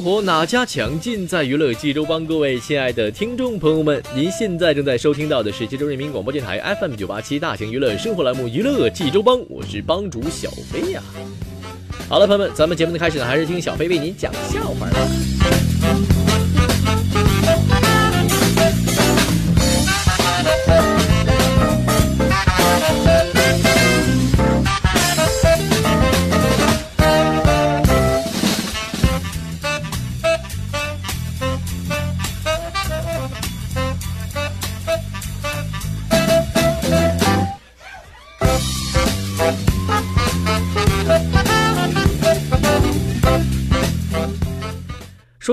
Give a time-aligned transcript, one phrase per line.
[0.00, 0.98] 活哪家强？
[0.98, 2.24] 尽在娱乐济州帮。
[2.24, 11.02] 各位亲爱的听众朋友们，您现在正在收听到的是济州人民广播电台 FM 九八七大型娱乐生活栏目《娱乐济州帮》，我是帮主小飞呀。
[12.08, 16.19] 好了，朋友们，咱们节目的开始呢，还是听小飞为您讲笑话吧。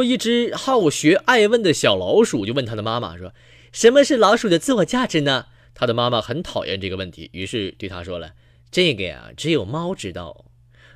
[0.08, 3.34] 一只好学爱问的小老鼠就问他的妈妈说
[3.74, 8.34] ：“什么是老鼠的自我价值呢？”他的妈妈很讨厌这个问题，于是对他说了
[8.72, 10.46] ：“这个呀，只有猫知道。”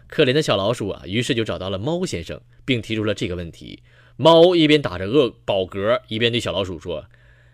[0.08, 3.84] 可怜的小老鼠啊，于是就找到了猫先生，并提出了这个问题。
[4.16, 7.06] 猫一边打着饿饱嗝，一边对小老鼠说：“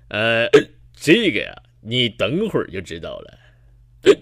[0.10, 0.48] 呃，
[0.94, 3.40] 这个呀，你等会儿就知道了。”。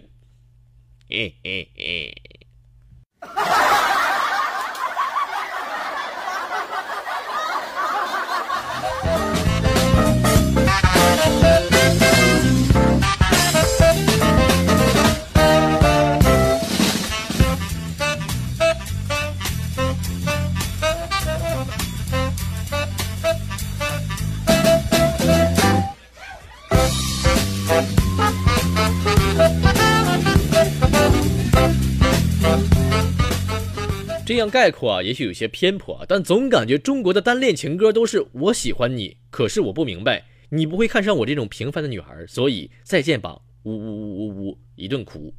[34.27, 45.33] 这样概括啊，也许有些偏颇，但总感觉中国的单恋情歌都是我喜欢你，可是我不明白，你不会看上我这种平凡的女孩，所以再见吧，呜呜呜呜呜，一顿哭。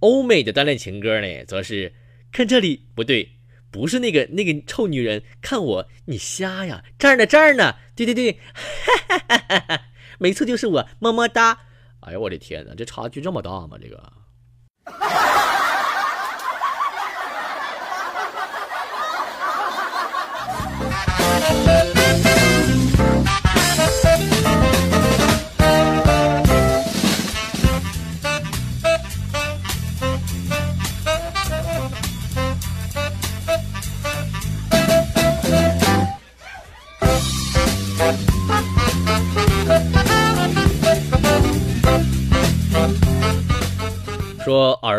[0.00, 1.94] 欧美的单恋情歌呢，则是
[2.30, 3.30] 看这里不对，
[3.70, 9.80] 不是那个那个臭女人，看我，你瞎呀，这儿呢这儿呢，对对对，哈 哈哈哈哈，
[10.18, 11.60] 没错就是我，么么哒。
[12.00, 13.78] 哎呀，我的天哪，这差距这么大吗？
[13.80, 14.12] 这个。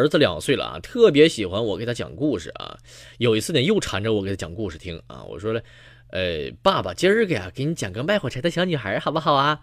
[0.06, 2.78] 儿子两岁了啊，特别喜欢我给他讲故事啊。
[3.18, 5.24] 有一次呢，又缠着我给他讲故事听啊。
[5.24, 5.64] 我说了，
[6.12, 9.62] 呃，爸爸今儿个呀，给你讲个卖火柴的小女孩，好不好啊？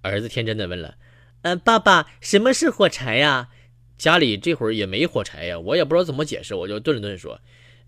[0.00, 0.94] 儿子天真的问了，
[1.42, 3.50] 嗯，爸爸，什么是火柴呀？
[3.98, 7.38] 家里这会儿也没火柴呀，我也不知道怎么解释，我就顿了顿说，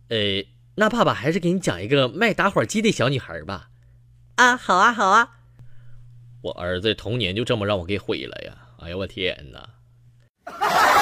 [0.09, 0.45] 呃，
[0.75, 3.71] 那爸爸还是给你讲一个卖打火机的小女孩吧。
[4.37, 5.37] 啊，好啊，好啊。
[6.43, 8.57] 我儿子童年就这么让我给毁了呀！
[8.81, 9.69] 哎呀，我天哪！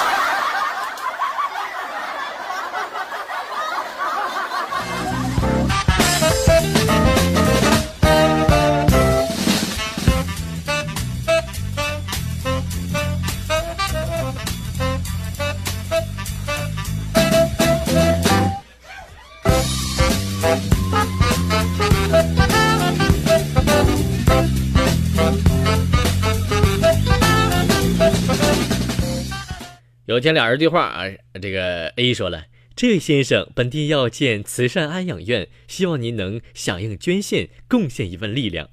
[30.16, 31.04] 有天俩人对话啊，
[31.42, 38.70] 这个 A 说了：“这位先生，本地要建慈善安养院，希望您能响应捐献，贡献一份力量。”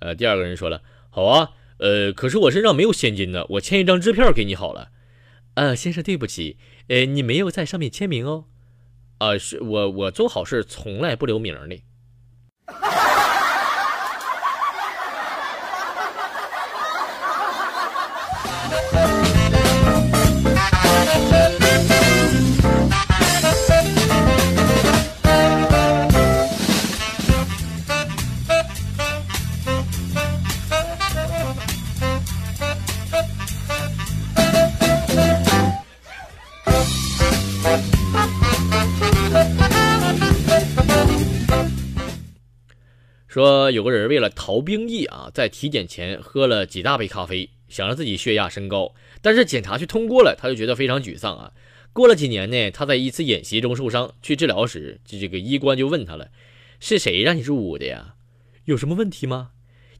[0.00, 4.90] 呃，第二个人说了：“好啊，呃，可是我身上没有现金呢，我签一张支票给你好了。”
[5.56, 6.58] 呃，先生，对不起，
[6.88, 8.44] 呃，你没有在上面签名哦。
[9.16, 11.80] 啊，是我，我做好事从来不留名的。
[43.28, 51.52] 说有个人为了逃兵役啊，在体检前喝了几大杯咖啡，想让自己血压升高，但是检查却通过了，他就觉得非常沮丧啊。
[51.92, 56.30] 过了几年呢，他在一次演习中受伤，去治疗时，这这个医官就问他了
[56.78, 58.16] ：“是谁让你入伍的呀？
[58.66, 59.50] 有什么问题吗？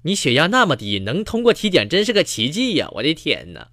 [0.03, 2.89] 你血压那么低，能通过体检真是个奇迹呀！
[2.93, 3.71] 我的天哪！”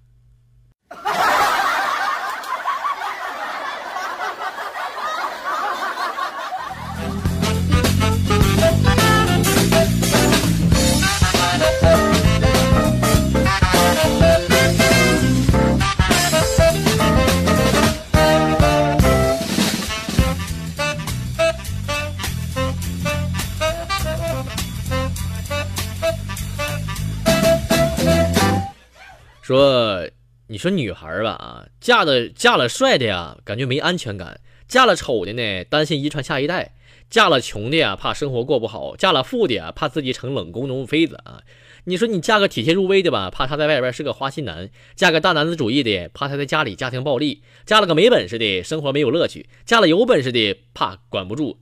[29.54, 30.10] 说，
[30.48, 36.72] 你说女孩吧啊，嫁的嫁了帅的呀，感觉没安全感；嫁了丑的呢，担心遗传下一代；
[37.08, 41.40] 嫁了穷的呀，怕生活过不好；嫁了富的呀，怕自己成冷宫中妃子啊。
[41.84, 44.66] 你说你嫁个体贴入微的吧，怕他在外边是个花心男；
[44.96, 51.60] 嫁个大男子主义的，怕他在家里家庭暴力；嫁了个没本事的，生活没有乐趣；嫁了有本事的，怕管不住。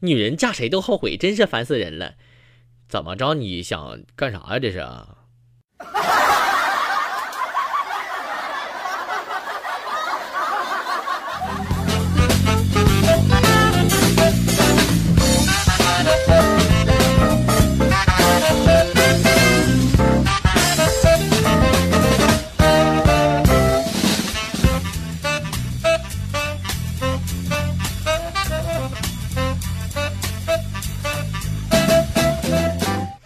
[0.00, 2.14] 女人嫁谁都后悔，真是烦死人了。
[2.88, 3.34] 怎么着？
[3.34, 4.58] 你想干啥呀？
[4.58, 5.14] 这是啊？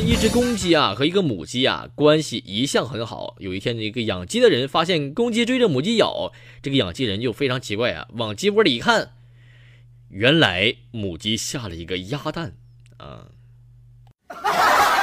[0.00, 3.34] 一只公鸡啊和一个母鸡啊关系一向很好。
[3.38, 9.12] 有一天，一个养鸡的人发现公鸡追着母鸡咬，这个养鸡人就非常奇怪啊，往鸡窝里一看，
[10.10, 12.54] 原来母鸡下了一个鸭蛋
[12.96, 13.26] 啊。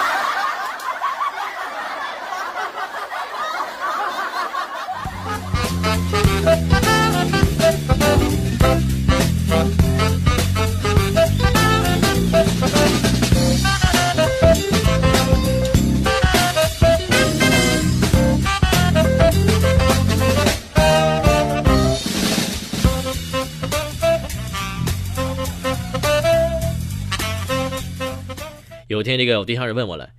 [28.95, 30.11] 有天，这个我对象就问我了，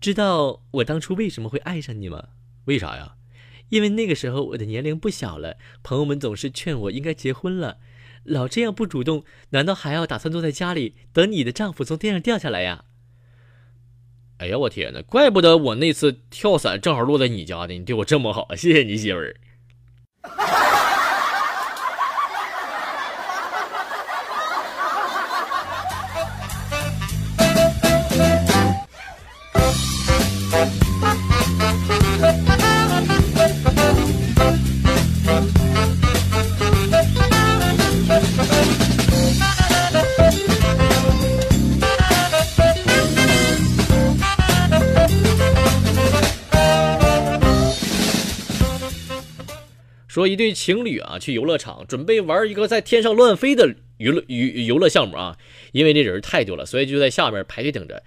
[0.00, 2.28] 知道我当初为什么会爱上你吗？
[2.64, 3.16] 为啥呀？
[3.68, 7.78] 因为那个时候我的年龄不小了，朋友们总是劝我应该结婚了，
[8.24, 12.84] 老这样不主动，难道还要打算坐在家里等你的丈夫从天上掉下来呀？
[14.38, 15.02] 哎呀，我天哪！
[15.02, 19.36] 怪不得我那次跳伞正好落在你家的，你对我这么好，谢谢你媳妇儿。
[50.26, 55.38] 一对情侣啊，去游乐场准备玩一个在天上乱飞的娱乐娱游乐项目啊，
[55.72, 58.02] 因为这人太多了，所以就在下面排队等着。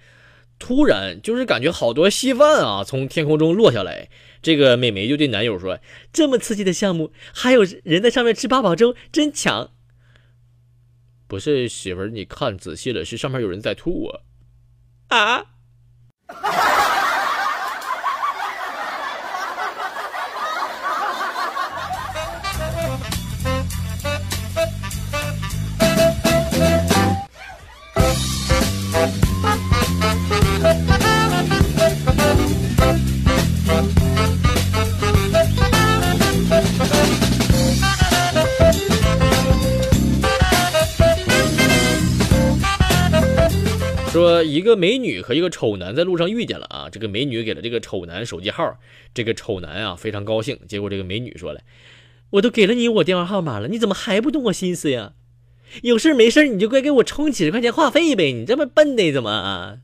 [0.58, 4.08] 突然就是感觉好多稀饭啊从天空中落下来，
[4.42, 5.78] 这个美眉就对男友说
[6.12, 9.70] ：“这么刺激的项目，还有人在上面吃八宝粥，真强。”
[11.28, 14.20] 不是媳妇儿，你看仔细了，是上面有人在吐啊。
[15.16, 15.46] 啊。
[44.18, 48.76] 说一个美女和一个丑男在路上遇见了啊，这个美女给了这个丑男手机号，
[49.14, 50.58] 这个丑男啊非常高兴。
[50.66, 51.60] 结果这个美女说了
[52.30, 55.12] ：“我都给了你我电话号码了，你怎么还不动我心思呀？
[55.82, 59.78] 有事没事你就该给我充几十块钱话费呗，你这么笨的怎么啊？”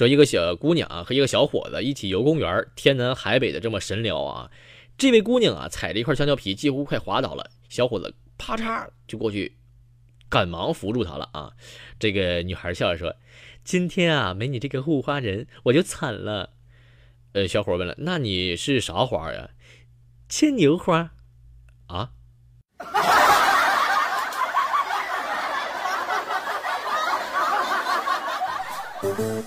[0.00, 4.50] 说一个小姑娘啊和一个小伙子一起游公园，天南海北的这么神聊啊。
[4.96, 7.50] 这位姑娘啊踩着一块香蕉皮，几乎快滑倒了。
[7.68, 9.58] 小伙子啪嚓就过去，
[10.30, 11.52] 赶忙扶住她了啊。
[11.98, 13.14] 这个女孩笑着说
[13.62, 16.54] ：“今天啊没你这个护花人，我就惨了。”
[17.36, 19.50] 呃，小伙问了：“那你是啥花呀
[20.30, 21.10] ？”“牵牛花。”
[21.88, 22.12] 啊。
[29.02, 29.44] 朋 友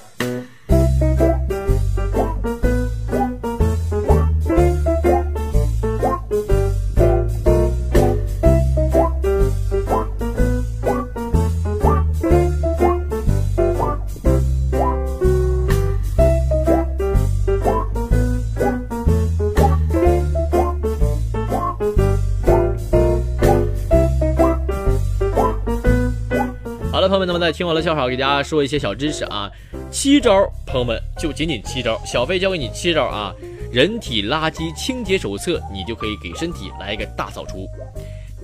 [27.44, 29.52] 在听完了笑话，给大家说一些小知识啊。
[29.92, 33.36] 七招，朋友们就仅仅七招，小飞教给你七招啊。
[33.70, 37.68] 人体垃圾清洁手册，你就可以给身体来一个大扫除。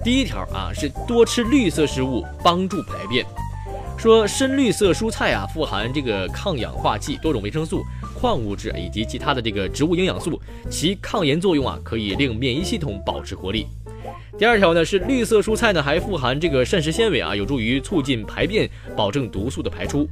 [0.04, 3.26] 第一条啊，是多吃绿色食物，帮助排便。
[3.98, 7.82] 说深绿色蔬菜啊，富含这个抗氧化剂、多种维生素、
[8.20, 13.66] 矿物质以及其他的这个植物营养素，其抗炎作用啊，可以令免疫系统保持活力。
[14.38, 20.10] 第二条呢是绿色蔬菜呢还富含这个膳食纤维啊，有助于促进排便，保证毒素的排出。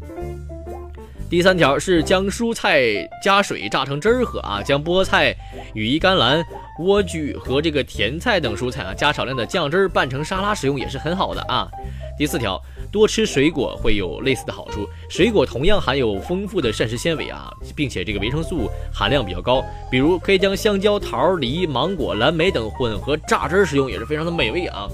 [1.30, 2.82] 第三条是将蔬菜
[3.24, 5.36] 加水榨成汁儿喝啊，将菠菜、
[5.74, 6.42] 羽衣甘蓝、
[6.80, 11.70] 莴苣和这个甜菜等蔬菜啊加少量的酱汁儿拌成沙拉食用也是很好的啊。
[12.18, 12.62] 第四条。
[12.92, 19.64] 多吃水果会有类似的好处，水果同样含有丰富的膳食纤维啊，并且这个维生素含量比较高。
[19.92, 24.88] 比如可以将香蕉、桃、梨、芒果、蓝莓等混合榨汁食用，也是非常的美味啊。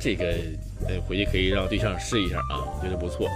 [0.00, 0.24] 这个
[0.88, 3.26] 呃，回去可以让对象试一下啊，我觉得不错。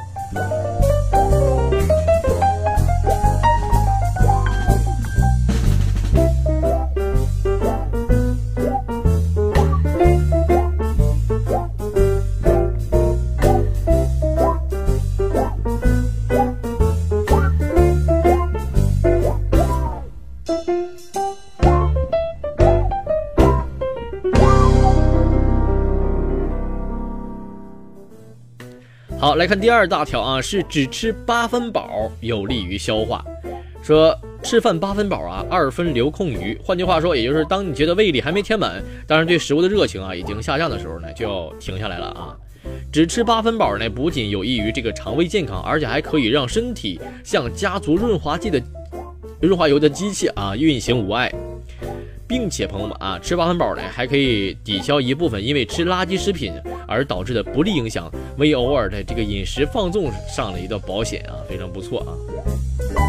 [29.39, 33.25] 来看第二大条啊，是只吃八分饱有利于消化。
[33.81, 36.59] 说吃饭八分饱啊，二分留空余。
[36.61, 42.37] 换句话说，也就是当你觉得胃里还没填满，当然对食物的热情啊已经下降的时候呢，就要停下来了啊。
[42.93, 48.61] 只吃八分饱呢，不仅有益于这个肠胃健康，而且还可以让身体像加足润滑剂的
[49.41, 51.33] 润滑油的机器啊运行无碍。
[52.29, 56.53] 并且朋友们啊，吃八分饱呢，还可以抵消一部分因为吃垃圾食品
[56.87, 63.08] 而导致的不利影响，为偶尔的这个饮食放纵上了一道保险啊，非常不错啊。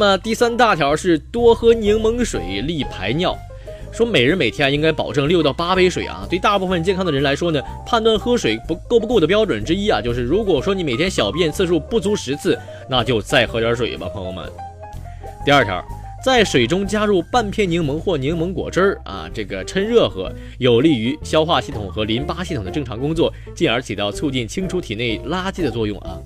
[0.00, 3.36] 么第三大条是多喝柠檬水利排尿。
[3.92, 6.26] 说每人每天应该保证六到八杯水啊。
[6.30, 14.50] 对大部分健康的人来说呢，判断喝水不够不够的标准之一啊，就是如果说你每天小便次数不足十次，那就再喝点水吧，朋友们。
[15.44, 15.84] 第二条。
[16.22, 26.18] 在水中加入半片柠檬或柠檬果汁儿啊，这个趁热喝，有利于消化系统和淋巴系统的正常工作，进而起到促进清除体内垃圾的作用啊。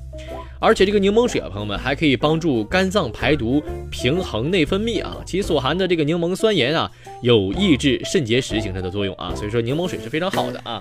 [0.65, 6.91] 而且这个柠檬水啊，朋友们还可以帮助肝脏排毒、平衡内分泌啊，其所含的这个柠檬酸盐啊，
[7.21, 9.35] 有抑制肾结石形成的作用啊。
[9.35, 10.81] 所以说柠檬水是非常好的啊。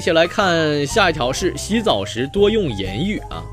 [0.00, 3.44] 一起来看下一条是洗澡时多用盐浴啊。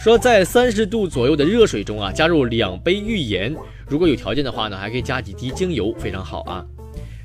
[0.00, 3.54] 说在三十度左右的热水中啊，加入两杯浴盐，
[3.86, 6.66] 如果有条件的话呢，还可以加几滴精油，非常好啊。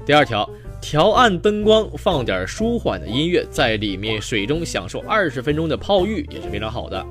[0.06, 0.48] 第二条，
[0.80, 7.03] 调暗灯光，放点舒缓的音乐，在里面水中享受二十分钟的泡浴也是非常好的。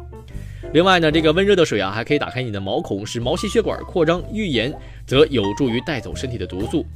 [0.72, 4.72] 另外呢，这个温热的水啊，还可以打开你的毛孔，使毛细血管扩张；浴盐
[5.04, 6.86] 则有助于带走身体的毒素。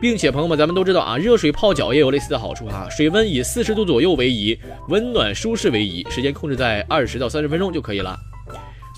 [0.00, 2.88] 并且朋友们，咱们都知道啊，热水泡脚也有类似的好处啊。
[2.90, 8.16] 水温以四十度左右为宜，温暖舒适为宜，时间控制在二十到三十分钟就可以了。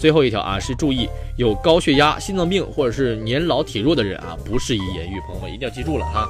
[0.00, 5.20] 最后一条啊，是注意有高血压、心脏病或者是年老体弱的人啊，不适宜盐浴。
[5.26, 6.26] 朋友们一定要记住了哈。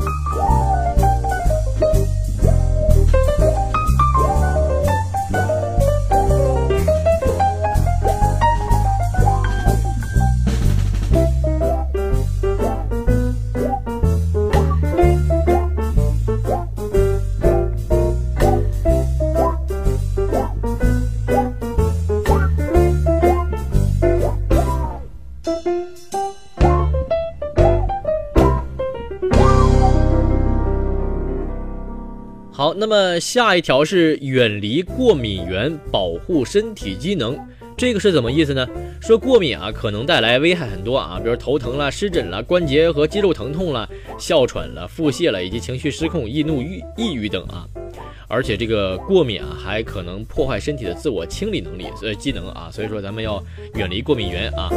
[32.76, 37.38] 那么下一条是远离过敏源，保护身体机能，
[37.76, 38.66] 这个是怎么意思呢？
[39.00, 47.66] 说过敏啊，可能带来危害很多啊，比如头疼了、湿疹了、关节和肌肉疼痛了、哮喘了、腹泻了，以及情绪失控、易怒、郁抑郁等啊。
[48.26, 53.42] 而且这个过敏啊，还可能破坏身体的自我清理能力，所以机能啊，所以说咱们要
[53.74, 54.68] 远离过敏源啊。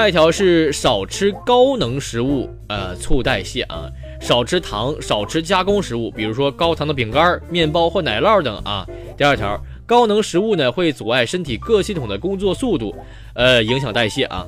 [0.00, 3.84] 下一条是少吃高能食物，呃，促代谢啊，
[4.18, 8.86] 少吃糖，少吃加工食物，比如说高糖的饼干、面包或奶酪等啊。
[9.14, 12.96] 第二条，高能食物呢会阻碍身体各系统的工作速度，
[13.34, 14.46] 呃，影响代谢啊。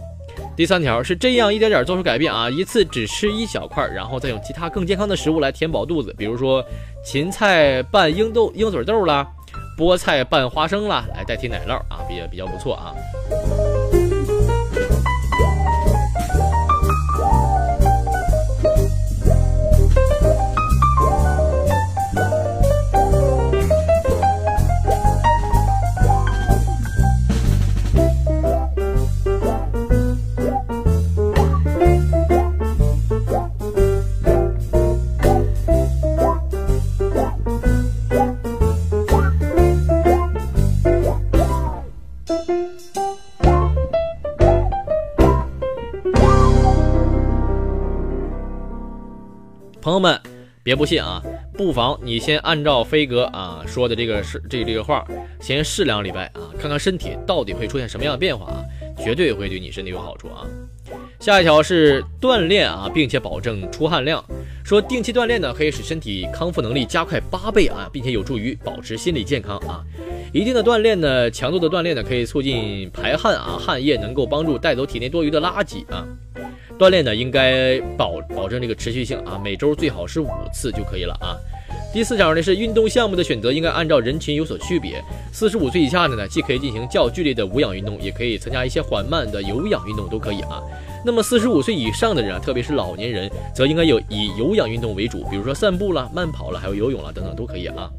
[0.57, 6.65] 第三条是这样一点点做出改变啊，一次只吃一小块，然后再用其他更健康的食物来填饱肚子，比如说
[7.05, 9.29] 芹菜拌鹰豆鹰嘴豆啦，
[9.79, 12.95] 菠菜拌花生啦，来代替奶酪啊，比比较不错啊。
[50.73, 55.07] 别不信啊，不妨你先按照飞哥啊说的这个是这这个话，
[55.39, 58.65] 先试两礼拜啊，看看身体到底会出现什么样的变化啊，
[58.97, 60.49] 绝对会对你身体有好处啊。
[61.21, 64.25] 下一条是锻炼啊，并且保证出汗量。
[64.65, 69.85] 说定期锻炼呢，可以使身体康复能力加快八倍啊，并且有助于保持心理健康啊。
[70.33, 76.09] 一定的锻炼呢，强度的锻炼呢，可以促进排汗啊，汗液能够帮助带走体内多余的垃圾啊。
[76.79, 81.37] 锻炼呢，应该保保证这个持续性啊，每周最好是五次就可以了啊。
[81.93, 85.03] 第四条呢是运动项目的选择应该按照人群有所区别。
[85.33, 90.61] 四十五岁以下的呢，既可以进行较剧烈的无氧运动，也可以参加一些缓慢的有氧运动，都可以啊。
[91.05, 97.91] 那么四十五岁以上的人啊，特别是老年人，则应该有以有氧运动为主，比如说散步啦、慢跑了，还有游泳了等等都可以啊。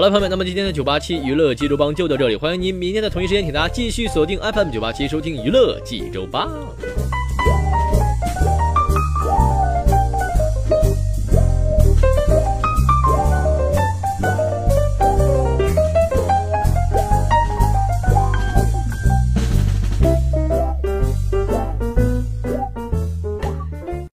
[0.00, 6.50] 好了，朋友们，那么今天的九八七娱乐济州帮就到这里，欢迎您明天的同一时间，请大家继续锁定 FM 九八七收听娱乐济州帮。